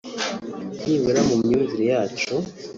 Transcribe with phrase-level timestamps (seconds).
[0.85, 2.33] nibura mu myumvire yacu